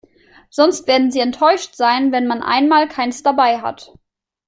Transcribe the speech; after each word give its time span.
Sonst 0.49 0.87
werden 0.87 1.11
sie 1.11 1.19
enttäuscht 1.19 1.75
sein, 1.75 2.11
wenn 2.11 2.25
man 2.25 2.41
einmal 2.41 2.87
keins 2.87 3.21
dabei 3.21 3.59
hat. 3.61 3.93